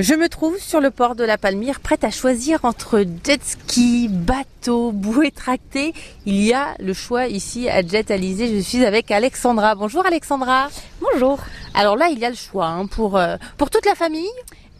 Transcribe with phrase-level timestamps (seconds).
[0.00, 4.06] Je me trouve sur le port de la Palmyre, prête à choisir entre jet ski,
[4.08, 5.92] bateau, bouée tractée.
[6.24, 8.46] Il y a le choix ici à Jet Alizé.
[8.46, 9.74] Je suis avec Alexandra.
[9.74, 10.68] Bonjour Alexandra.
[11.00, 11.40] Bonjour.
[11.74, 14.30] Alors là, il y a le choix hein, pour, euh, pour toute la famille.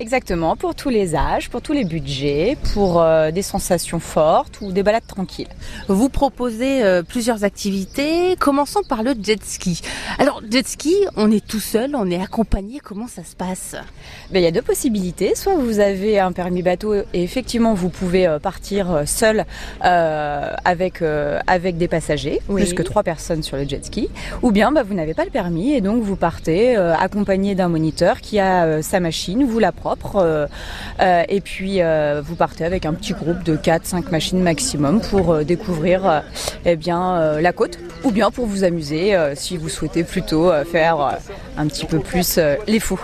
[0.00, 4.70] Exactement, pour tous les âges, pour tous les budgets, pour euh, des sensations fortes ou
[4.70, 5.48] des balades tranquilles.
[5.88, 8.36] Vous proposez euh, plusieurs activités.
[8.38, 9.80] Commençons par le jet ski.
[10.20, 12.78] Alors, jet ski, on est tout seul, on est accompagné.
[12.78, 13.74] Comment ça se passe?
[14.30, 15.34] Ben, Il y a deux possibilités.
[15.34, 19.46] Soit vous avez un permis bateau et effectivement vous pouvez euh, partir seul
[19.80, 21.02] avec,
[21.46, 22.60] avec des passagers, oui.
[22.60, 24.08] jusque trois personnes sur le jet ski.
[24.42, 28.20] Ou bien ben, vous n'avez pas le permis et donc vous partez accompagné d'un moniteur
[28.20, 30.46] qui a sa machine, vous la euh, euh,
[31.28, 36.22] et puis euh, vous partez avec un petit groupe de 4-5 machines maximum pour découvrir
[36.64, 41.18] eh bien, la côte ou bien pour vous amuser si vous souhaitez plutôt faire
[41.56, 43.00] un petit peu plus les fous.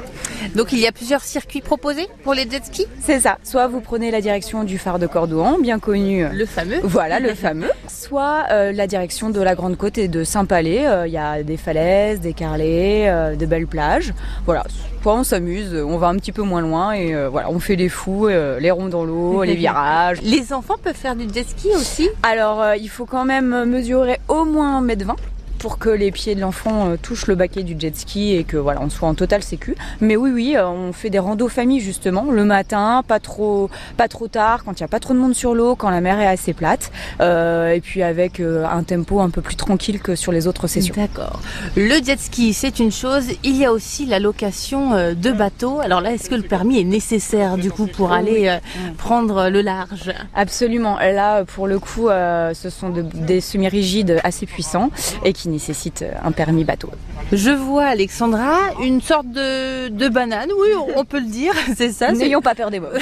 [0.55, 2.87] Donc il y a plusieurs circuits proposés pour les jet skis?
[3.01, 3.39] C'est ça.
[3.43, 6.27] Soit vous prenez la direction du phare de Cordouan, bien connu.
[6.33, 6.81] Le fameux.
[6.83, 7.71] Voilà, le fameux.
[7.89, 10.87] Soit la direction de la Grande Côte et de Saint-Palais.
[11.07, 14.13] Il y a des falaises, des carrelets, de belles plages.
[14.47, 14.65] Voilà.
[15.05, 17.77] Soit on s'amuse, on va un petit peu moins loin et euh, voilà, on fait
[17.77, 20.23] les fous, euh, les ronds dans l'eau, les virages.
[20.23, 22.09] Les enfants peuvent faire du jet ski aussi?
[22.23, 25.17] Alors euh, il faut quand même mesurer au moins 1m20
[25.65, 28.59] pour que les pieds de l'enfant euh, touchent le baquet du jet ski et que
[28.59, 29.75] voilà, on soit en total sécu.
[30.03, 34.07] Mais oui, oui, euh, on fait des randos famille justement le matin, pas trop, pas
[34.07, 36.21] trop tard, quand il n'y a pas trop de monde sur l'eau, quand la mer
[36.21, 36.93] est assez plate,
[37.23, 40.95] euh, et puis avec un tempo un peu plus tranquille que sur les autres sessions.
[40.95, 41.41] D'accord.
[41.77, 43.25] Le jet ski, c'est une chose.
[43.43, 45.81] Il y a aussi la location de bateaux.
[45.81, 48.59] Alors là, est-ce que le permis est nécessaire du coup pour aller
[48.99, 50.13] prendre le large?
[50.35, 50.99] Absolument.
[50.99, 54.91] Là, pour le coup, ce sont des semi-rigides assez puissants
[55.25, 56.91] et qui nécessite un permis bateau.
[57.33, 62.13] Je vois Alexandra, une sorte de, de banane, oui, on peut le dire, c'est ça.
[62.13, 62.89] N'ayons pas peur des mots.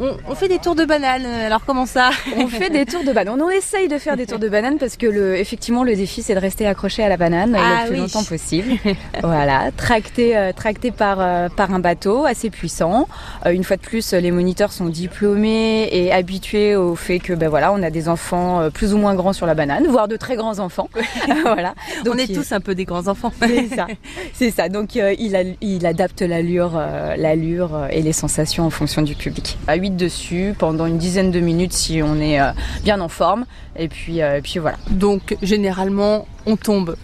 [0.00, 1.26] on, fait des tours de banane.
[1.26, 3.40] Alors comment ça On fait des tours de banane.
[3.40, 6.34] On essaye de faire des tours de banane parce que le, effectivement le défi c'est
[6.34, 8.72] de rester accroché à la banane ah le plus longtemps possible.
[9.22, 13.08] voilà, tracté, euh, tracté par euh, par un bateau assez puissant.
[13.44, 17.48] Euh, une fois de plus, les moniteurs sont diplômés et habitués au fait que ben
[17.48, 20.36] voilà, on a des enfants plus ou moins grands sur la banane, voire de très
[20.36, 20.88] grands enfants.
[21.42, 21.74] voilà.
[22.04, 23.32] Donc, on est tous un peu des grands enfants.
[23.40, 23.86] c'est ça.
[24.32, 24.68] C'est ça.
[24.68, 26.80] Donc il, il adapte l'allure,
[27.16, 29.58] l'allure et les sensations en fonction du public.
[29.66, 32.50] À 8 dessus pendant une dizaine de minutes si on est euh,
[32.82, 33.46] bien en forme.
[33.76, 34.76] Et puis, euh, et puis voilà.
[34.90, 36.96] Donc généralement, on tombe.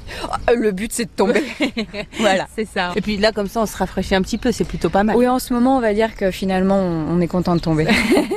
[0.48, 1.44] Euh, le but c'est de tomber.
[2.18, 2.46] voilà.
[2.54, 2.92] C'est ça.
[2.96, 4.52] Et puis là, comme ça, on se rafraîchit un petit peu.
[4.52, 5.16] C'est plutôt pas mal.
[5.16, 7.86] Oui, en ce moment, on va dire que finalement, on est content de tomber.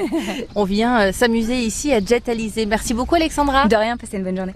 [0.55, 2.65] on vient s'amuser ici à Jet Alizé.
[2.65, 3.67] Merci beaucoup, Alexandra.
[3.67, 3.97] De rien.
[3.97, 4.47] Passez une bonne journée.